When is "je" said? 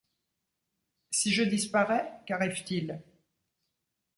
1.31-1.43